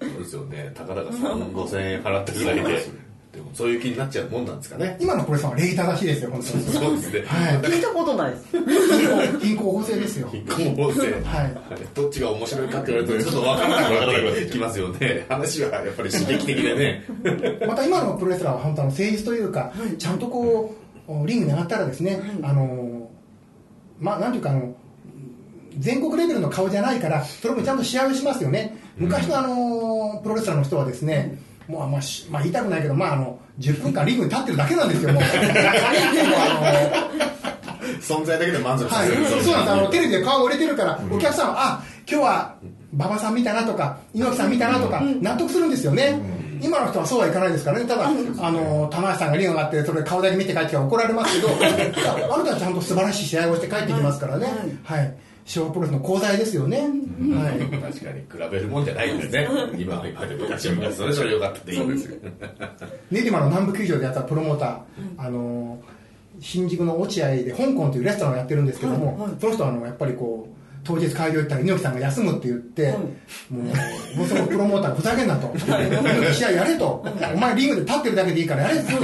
[0.00, 0.70] そうですよね。
[0.74, 3.05] たかだか3 5千円払ったぐらいで
[3.56, 4.98] そういう気になっちゃうもんなんですかね。
[5.00, 6.64] 今のプロレスさんは礼儀正しいですよ本当に。
[6.64, 7.24] そうですね。
[7.26, 7.56] はい。
[7.62, 8.44] 聞いたことないです。
[9.40, 10.28] 銀行法制ですよ。
[10.28, 11.54] 貧困法制はい。
[11.94, 15.26] どっちが面白いかって言われるとちょっと分からなくなってきますよね。
[15.30, 17.04] 話はやっぱり刺激的でね。
[17.66, 20.76] また今のプロレスラーは本当あの誠実というか、ちゃんとこ
[21.08, 23.08] うリングに上がったらですね、あの
[23.98, 24.74] まあなんていうかあの
[25.78, 28.76] 全国レベルの顔じゃないからそれもちゃんと試合をしますよね。
[28.98, 35.22] 昔のあのプロレスラーの人はですねもうあんまし、まあ、言いたくないけど、まあ、あの10分間リングに立ってるだけなんですよもう。
[35.22, 35.26] あ
[38.00, 39.26] 存在だけで満足の、はい、させる。
[39.26, 39.72] そうそうなんです。
[39.72, 42.54] あのテレビで顔が売れてるから、お客さんはあ今日は
[42.92, 46.18] 馬場さん見たなとか猪木さん見たなとか納得するんですよね、
[46.60, 47.86] 今の人はそうはいかないですからね。
[47.86, 48.08] ただ、
[48.40, 51.48] あの棚橋さんがリング上がってそれ顔だけ見て帰ってきたら怒られますけど
[52.32, 54.46] あなたはちゃんと素晴らしい試合をして帰ってきますからね。
[54.84, 55.14] はい
[55.46, 56.84] 昭和プロレスの功罪ですよね、は
[57.54, 57.60] い。
[57.60, 59.48] 確かに比べるもんじゃないんですね。
[59.78, 61.88] 今は今で昔は昔それぞれ良かったっていいん。
[61.88, 62.16] ですよ
[63.12, 64.78] 練馬の南部球場でやったプロモーター、
[65.16, 65.78] あの
[66.40, 75.46] 新宿の落合で香港というレストランをやってるんですけども、その人はあのやっぱりこう当日会場行ったら猪木さんが休むって言って、もうもうそのプロモーターがふざけんなと。
[75.54, 77.04] 猪木試合やれと
[77.34, 79.00] お前リングで立ってるだけでいいからやれと。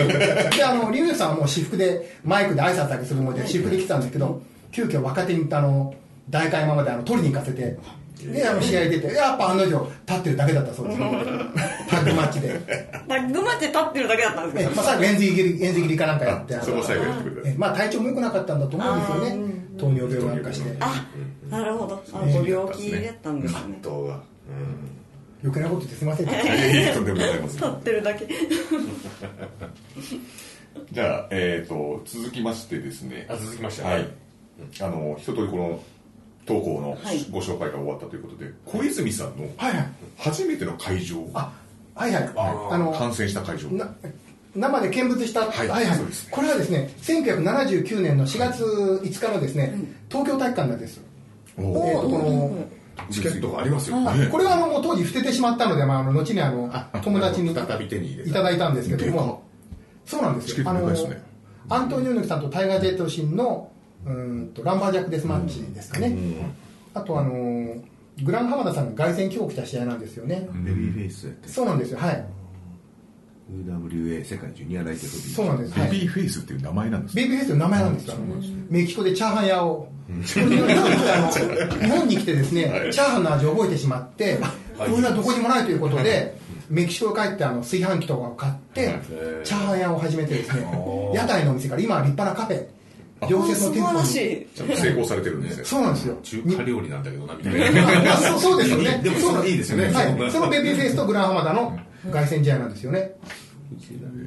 [0.56, 5.94] であのリングさんはもう私服でマイクで挨拶だけするので私服で来てたんですけど急遽若手にあの
[6.30, 7.76] 大会今まであの取りに行かせて。
[8.30, 9.70] であの試合出てやっぱ案の定
[10.06, 10.98] 立ってるだけだったそうです。
[11.00, 12.60] タッグマッチで。
[13.08, 21.04] タッグマッチ立ってるだけだったんですけどえまあ、最後、円髄切り、円髄切りかなんかやって、そこ最後やってくれたえまあ、体調も良くなかったんだと思うんですよね、糖尿病なんかして、あ
[21.50, 22.00] なるほど。
[22.12, 23.80] あご病気だったんですね。
[25.42, 28.28] 余計なこと言ってすみません、いえいえとんでもございません立ってるだけ。
[30.92, 33.26] じゃあ、えー、と続きましてですね。
[33.28, 33.82] あ続きまして。
[33.82, 34.06] はい、
[34.80, 35.82] あの一通りこの
[36.46, 37.24] 投稿のはい。
[37.30, 41.28] ご紹介が終わったということで、小泉さんのはいはい、初めての会場。
[41.34, 41.52] あ
[41.94, 43.68] はいはい、ああの観戦した会場。
[43.68, 43.94] な
[44.54, 45.86] 生で見物した、はいはい
[46.30, 49.74] これはですね、1979年の4月5日のですね、
[50.10, 51.00] 東京体育館なんです。
[51.56, 52.68] おえーとこの
[53.10, 53.96] チケットがありますよ。
[53.98, 56.70] あこれはあのもう当時捨ててしまったので、まあ、あの後にあの
[57.02, 59.42] 友達に再び手に入れいただいたんですけども、
[60.04, 60.70] そうなんですチケッよ。
[60.70, 61.22] トでかいですね
[61.68, 63.71] アントニオ猪木さんとタイガー・ジェット・シンの
[64.06, 66.16] うーんとランバージャック・デスマッチですかね。
[66.94, 67.82] あとあのー
[68.22, 70.46] グラン・浜田さんが凱旋帰国した試合なんですよね。
[70.52, 71.98] ベビーフェイスやってそうなんですよ。
[71.98, 72.24] はい。
[73.50, 75.34] UWA 世界ジュニアライトヘビー。
[75.34, 78.16] そうなんです、はい、ベビーフェイスっていう名前なんですベイビーフェイスという名前なんですよ、
[78.70, 81.30] メキシコでチャーハン屋を、日本に来てあの
[81.80, 84.38] 日本に来てですね、チャーハンの味を覚えてしまって、
[84.78, 84.94] こうい。
[84.94, 86.38] うのはどこにもないということで、
[86.70, 88.98] メキシコへ帰ってあの炊飯器とかを買って、
[89.44, 90.66] チャーハン屋を始めてですね、
[91.14, 92.66] 屋台のお店から今は立派なカフェ、
[93.28, 94.00] 常設の店舗に。
[94.00, 96.18] いちゃんと成功されてるんですねそうなんですよ。
[96.22, 99.00] 中華料理なんだけどなみたいなま あそうそうですよね。
[99.02, 100.30] でもそのいいですよねはい。
[100.30, 101.78] そのベビーフェイスとグランハマダの
[102.10, 103.14] 凱旋試合なんですよね。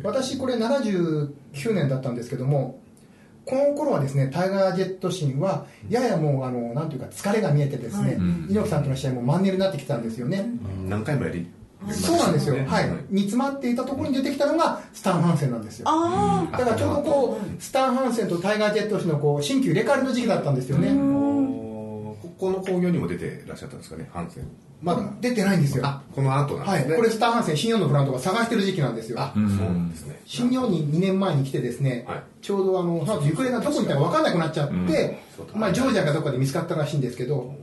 [0.04, 1.30] 私これ79
[1.74, 2.80] 年だったんですけども、
[3.46, 8.18] この頃はですね、タイガー・ジェットシンは、ややもう、あの、なんていうか、疲れが見えてですね、
[8.50, 10.50] 猪木さんとの試合もマンネリになってきたんですよね。
[10.88, 11.48] 何回もやり
[11.94, 12.56] そうなんですよ。
[12.66, 12.90] はい。
[13.10, 15.86] 煮詰まっていたところに出てきたのが、スタン・ハンセンなんですよ。
[15.90, 20.90] あだからちょうどこう、スタン・ハンセンとタイガー・ジェットシンのこう、新旧入れ替わりの時期だったんですよね。
[22.22, 24.48] ここの興行にも出てらっしゃったんですかねハンセン
[24.82, 25.86] まだ出てないんですよ。
[25.86, 26.80] あこの後なんはい。
[26.80, 29.20] ですねこれスタン・ハンセン、新日本のブランドが探してる時期なんですよ。
[29.20, 35.18] あそうなんですね新日本に2年前に来てですね、はいちょうどあの、行方がどこにいたか分かんなくなっちゃって、
[35.56, 37.56] まあ、ジョージアかどこかで見つかったらしいんですけど、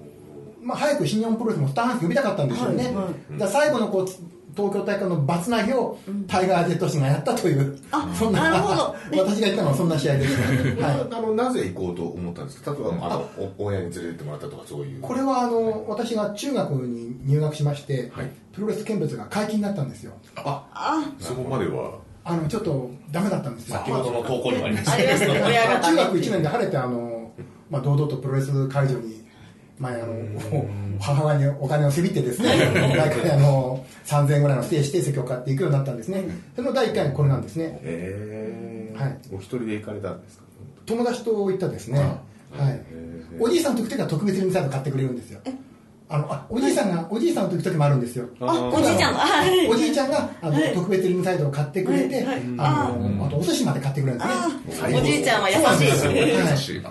[0.62, 2.85] まあ、早く新日本プロレスもスターハンス呼びたかったんでしょうね。
[2.87, 2.94] はい
[3.40, 3.51] はい。
[3.51, 4.07] 最後のこう、
[4.55, 5.98] 東京大会のバツ投げを
[6.29, 7.79] タイガー・ジェットシンがやったという、
[8.18, 8.94] そんな、なるほど。
[9.25, 10.37] 私が言ったのはそんな試合です、
[10.83, 11.07] はい。
[11.11, 12.70] あのなぜ行こうと思ったんですか？
[12.72, 15.01] 例えばあのお親に連れてってもらったとかそういう。
[15.01, 18.31] これはあの、私が中学に入学しまして、はい。
[18.53, 20.12] プロレス見物が解禁になったんですよ。
[20.37, 21.03] ああ。
[21.18, 21.92] そこまでは。
[22.25, 23.77] あの、ちょっとダメだったんですよ。
[23.79, 24.92] 先ほどの投稿にもありました。
[24.92, 25.27] ありました。
[25.27, 27.31] 盛り上がった中ね学1年で晴れてあの、
[27.70, 29.21] まあ、堂々とプロレス会場に
[29.78, 30.14] 前あの
[31.00, 32.48] 母親にお金をせびってですね
[32.96, 36.24] 毎回あの3000円ぐらいの指定指定席を買っていくようになったんですね。
[36.54, 37.80] その第1回がこれなんですね。
[37.82, 39.18] へえはい。
[39.32, 40.44] お一人で行かれたんですか？
[40.87, 41.98] 友達と行ったですね。
[42.00, 42.80] はい。
[43.40, 45.40] おじいさんと行く時は特別にミサイル買ってくれるんですよ。
[46.08, 48.28] あのあおじいさんがおじいさんと行く時もあるんですよ。
[48.40, 49.20] あおじいちゃんが？
[49.20, 52.24] はいおじいちゃんがあの、特別リムサイドを買ってくれて、はい。
[52.26, 52.40] はい。
[52.58, 54.94] あのあとお寿司まで買ってくれるんですね。
[54.94, 56.50] あおじいちゃんは優しいはい。
[56.50, 56.82] 優しい。
[56.82, 56.90] な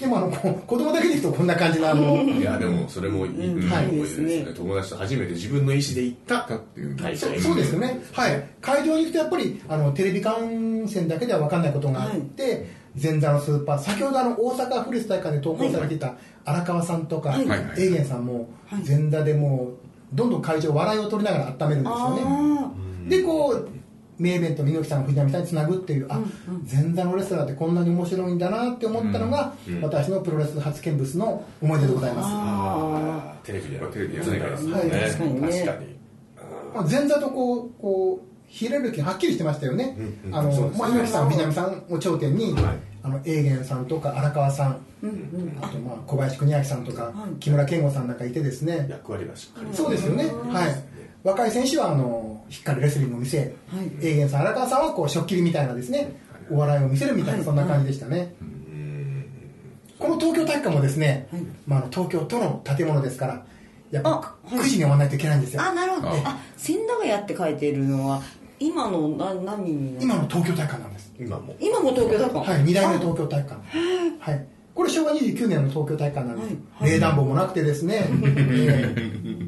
[0.00, 3.52] でもあのこ子供だけで行くとこんな感じのあのいやでもそれもいいい。
[3.52, 4.46] いですね。
[4.54, 12.66] 友達と初めて自分の意思で行ったっていう大会そうそうですよね、はい、会場に行くとやっぱりあのテレビ観戦だけでは分かんないことがあって、
[13.00, 17.46] 前座のスーパー先ほどあの大阪府立体育館で投稿されていた荒川さんとか、はい。
[17.46, 17.60] はい。
[17.76, 18.48] 永元さんも
[18.86, 19.70] 前座でも
[20.12, 22.22] うどんどん会場笑いを取りながら温めるんですよね。
[22.26, 22.70] あ
[23.08, 23.68] でこう
[24.18, 26.20] 名イベント猪木さんの藤波さんにつなぐっていうあ、
[26.70, 33.46] 前座のレスラーってこんなに面白いんだなって思ったのが、私のプロレス初見物の思い出でございます。
[33.46, 33.80] テレビで。
[33.80, 34.72] はテレビやらないからね。
[34.72, 34.90] はい。
[34.90, 35.48] 確かにね。
[35.48, 35.94] 確かに。
[36.74, 40.36] まあ、前座とこうこう比例る時はっきりしてましたよね、うんうん。
[40.36, 42.64] あのまあ、猪木さん、藤波さんを頂点に、はい。
[43.04, 44.78] あの永元さんとか荒川さん、
[45.60, 49.76] あとまあ小林邦明さんとか、木村健吾さんなんかいてですね、役割がしっかり。
[49.76, 50.82] そうですよね、はい、
[51.22, 52.23] 若い選手はあの
[52.54, 53.52] しっかりレスリングを見せ、
[54.00, 56.12] 永元さん、荒川さんはこうしょっきりみたいなですね、
[56.52, 58.32] お笑いを見せるみたいな、そんな感じでしたね。
[59.98, 61.26] この東京体育館もですね、
[61.66, 63.44] まあ、東京都の建物ですから、
[63.90, 64.58] やっぱあはい。
[64.60, 65.62] 9時に終わらないといけないんですよ。
[65.62, 66.08] あなるほど。
[66.08, 68.22] あ千駄ヶ谷って書いてるのは
[68.60, 71.12] 今のな何に今の東京体育館なんです。
[71.18, 71.54] 今も。
[71.60, 73.62] 今も東京だからはい、2代目東京体育館。
[74.20, 74.46] はい。
[74.74, 76.56] これ昭和29年の東京体育館なんです。
[76.80, 76.90] はい。
[76.90, 78.08] 冷暖房もなくてですね。
[78.08, 78.94] え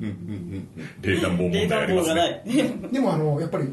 [1.06, 2.42] 冷暖房問題ありますね。
[2.46, 3.68] え でもあの、やっぱり、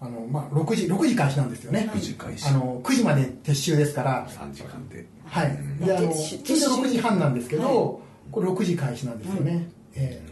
[0.00, 1.90] あの、まあ、6時、6時開始なんですよね。
[1.92, 2.48] 6時開始。
[2.48, 5.06] あの、9時まで撤収ですから、3時間で。
[5.24, 5.58] はい。
[5.84, 9.68] で、あの、通常6時半なんですけはど、これ6時開始なんですよね。
[9.94, 10.22] え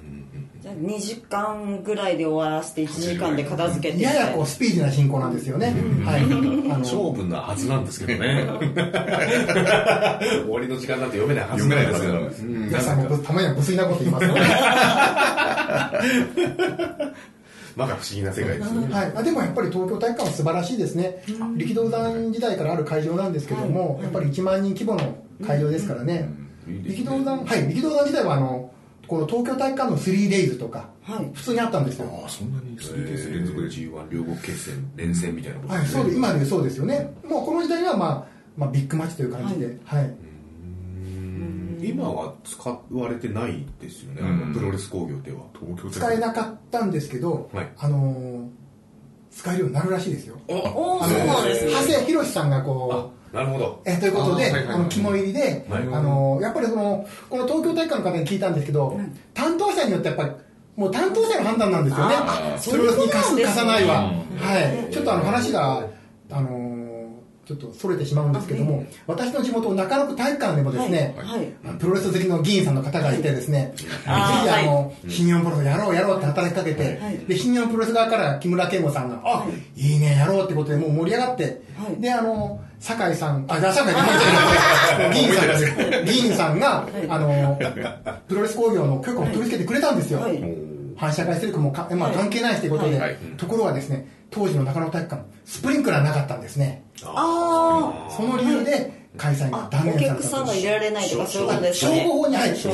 [0.65, 4.01] じゃあ2時間ぐらいで終わらせて1時間で片付けて。
[4.01, 5.75] えややこうスピーディーな進行なんですよね。
[6.07, 6.23] はい。
[6.23, 8.47] あの、勝負なはずなんですけどね。
[10.43, 12.43] 終わりの時間なんて読めないはず読めないです。
[12.43, 12.67] ようん。
[12.69, 14.35] 皆さんもぶたまには無粋なこと言いますね。
[17.77, 18.95] まか不思議な世界ですよね。
[18.95, 21.23] はい、あでもやっぱり東京体育館は素晴らしいですね、
[21.57, 26.31] 力道山時代からある会場なんですけども、やっぱり1万人規模の会場ですからね、
[26.67, 28.71] 力道山、はい、力道山時代はあの
[29.07, 31.31] この東京体育館の 3days とか、はい。
[31.35, 33.35] 普通にあったんですよ、ああそんなに？3days えー。
[33.35, 40.15] 連続で G1 両国決戦連戦みたいなことはい、そうで今でそうですよね、もうこの時代は、まあまあ、ビッグマッチという感じで、はい。
[41.83, 44.53] 今は使われてないですよね、あうん。
[44.53, 45.41] のプロレス工業では。
[45.59, 47.73] 東京使えなかったんですけど、はい。
[47.79, 48.49] あのー
[49.35, 50.39] 使えるようになるらしいですよ。
[50.47, 51.73] おおあのそうなんですね。
[51.73, 53.83] 長谷博さんがこうなるほど。
[53.85, 54.75] えということで、あーはいはいはい。
[54.77, 55.83] あの肝入りで、はい。
[55.83, 59.01] あのやっぱりそのこの東京体育館の方に聞いたんですけど、
[59.35, 60.31] 担当者によってやっぱり
[60.77, 62.15] もう担当者の判断なんですよね。
[62.17, 65.85] あー、プロレスに貸す貸さないは、はい、ちょっとあの話が、
[66.31, 66.85] あの
[67.47, 71.41] ちょっとそれてしまうんですけども、私の地元中野区体育館でもですね、はい。
[71.41, 71.79] はい。
[71.79, 77.19] プロレス好きの議員さんの方がいてですね、ぜひあの、新日本プロレスやろうやろうって働きかけて、はい。
[77.19, 82.01] で、新日本プロレス側から木村健吾さんが、あ、いいね、やろうってことでもう盛り上がって、はい。
[82.01, 83.95] で、あの、酒井さん、あ、じゃあ酒井
[85.15, 86.13] 議員 さんです。
[86.13, 87.59] 議員さんが、あの、
[88.29, 90.21] プロレス工業の許可を取り付けてくれたんですよ。
[90.21, 90.45] はい。
[90.97, 93.17] 反社会勢力もか、まあ、関係ないしということで、はい。
[93.39, 96.85] ところがですね、当時の中野体育館、スプリンクラーなかったんですね。
[97.05, 102.69] あその理由で開催があお断念された客さんが入れられないとかそういうことです消ね防法に入って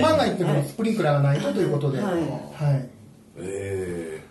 [0.00, 0.44] 万が一で。
[0.44, 0.54] はい。
[0.56, 2.12] もスプリンクラーがないとということで、はい。
[2.14, 2.22] はい。
[3.38, 4.21] えー、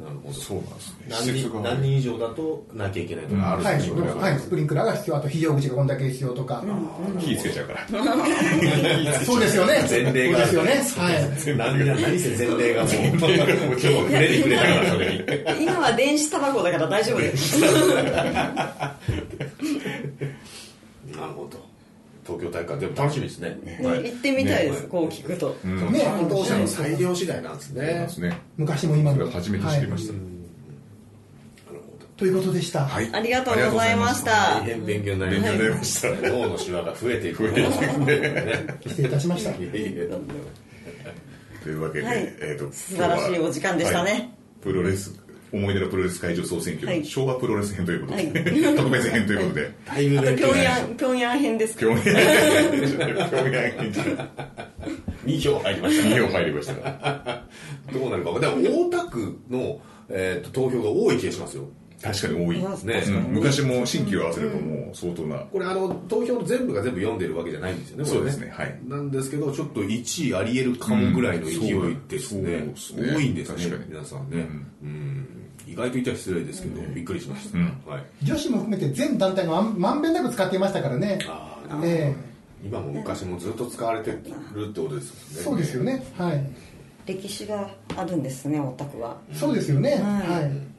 [0.00, 0.34] なるほど。
[0.34, 0.96] そうなんですね。
[1.10, 6.64] 何人何人以上だとなきゃいけないとかあるんはいでしょうね、はい、スプリンクラーが必要、あと非常口がこんだけ必要とか、
[7.18, 7.86] 火つけちゃうから
[9.24, 10.38] そうですよね、前例が。
[10.38, 11.14] ですよね、はい、
[11.56, 11.94] 何が。
[11.94, 13.06] 何せ前例がもう今
[13.76, 15.12] 日触れてくれたからそれ
[15.58, 15.64] に。
[15.64, 17.60] 今は電子タバコだから大丈夫です
[21.20, 21.69] なるほど
[22.30, 23.58] 東京大会でも楽しみですね。
[23.64, 25.92] ね行ってみたいです、こう聞くと、うん。
[25.92, 27.82] ね担当者の裁量次第なんですね。
[27.82, 28.38] ですね。
[28.56, 29.28] 昔も今も。
[29.30, 30.12] 初めて知りました。
[30.12, 30.24] なる
[31.80, 32.84] ほどということでした。
[32.86, 33.10] はい。
[33.12, 34.60] ありがとうございました。
[34.60, 36.08] 大変勉強になりました。
[36.28, 37.48] 脳のシワが増えていく。
[37.48, 37.60] 増えて
[38.86, 39.52] い失礼いたしました。
[39.52, 39.62] と
[41.68, 42.18] いうわけで、はい。
[42.40, 44.10] えー、と素晴らしいお時間でしたね。
[44.12, 44.30] はい。
[44.62, 47.04] プロレス思い出のプロレス会場総選挙、はい。
[47.04, 48.74] 昭和プロレス編ということで、はい。
[48.76, 54.16] 特別編ということで、だいぶあと平勉強になりまし壌平壌編ですか平壌平壌編じゃない。
[54.16, 54.30] た
[55.24, 57.46] 2票入りました2票入りましたから。
[57.92, 61.68] どうなるかでも大田区の、えー、と投票が多い気がしますよ。
[62.02, 63.34] 確かに多い、ねうん。
[63.34, 68.50] 昔も新旧合わせるともう相当な、これあの投票の全部が全部読んでるわけじゃないんですよねこれそうですね。
[68.50, 68.78] はい。
[68.88, 73.12] なんですけどちょっと1位ありえるかもぐらいの勢いですね,、うんすね。
[73.14, 73.84] 多いんですね確かに。
[73.90, 74.48] 皆さんね、
[74.82, 75.39] うん
[75.70, 81.18] 意外と言っちゃ失礼ですけど、びっくりしました、うんはい、女子も含めて全団体がまんまんべんなく使っていましたからね。
[81.28, 82.14] あえ
[82.62, 86.04] 今も昔もずっと使われてるってことですえもんねそうですよね。
[86.18, 86.50] はい。
[87.06, 89.96] 歴史があるんですねオタクはそうですよね。
[89.96, 90.69] はい。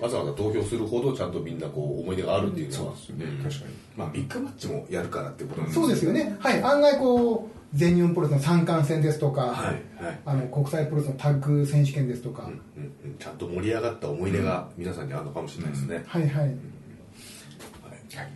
[0.00, 3.42] わざわざ投票するほどちゃんとみんなこう思い出があるっていうのは、そうですね。
[3.42, 3.74] 確かに。
[3.96, 6.36] まあ、ビッグマッチもやるからってことなんそうですよね。
[6.40, 6.62] はい。
[6.62, 10.20] 案外こう、全日本プロレスの三冠戦ですとか、はいはい。
[10.24, 16.46] あの国際プロレスのタッグ選手権ですとか、うんうんちゃんと盛り上がった思い出が皆さんにあるのかもしれないですね、はいはい。
[16.46, 16.56] はい。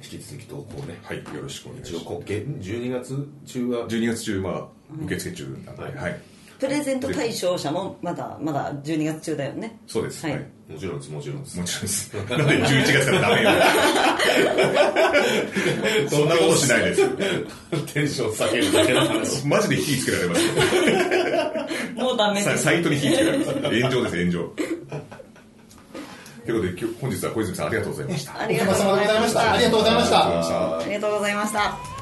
[0.02, 0.98] 引き続き投稿ね。
[1.02, 1.18] はい。
[1.18, 2.02] よろしくお願いします。
[2.04, 3.88] 一応こげ12月中は。
[3.88, 4.68] 12月中まあ
[5.04, 6.20] 受付中なんで、はいはい
[6.58, 9.78] プレゼント対象者もまだまだ12月中だよね。
[9.86, 10.42] そうです、ははい。
[10.68, 11.10] いもちろんです。
[11.10, 11.58] もちろんです。
[11.58, 12.16] もちろんです。
[12.16, 13.50] なんで11月からダメよ。
[16.10, 17.08] そんなことしないです。
[17.94, 19.46] テンション下げるだけの話。
[19.46, 20.52] マジで火つけられますよ。
[21.94, 22.56] もうダメです。
[22.58, 23.52] さサイトに火つけられます。
[23.52, 24.52] 炎上です炎上。
[26.44, 28.40] ということで今日本日は小泉さんありがとうございました。
[28.40, 29.52] ありがとうございました。
[29.52, 30.18] ありがとうございました。
[30.18, 31.97] ありがとうございました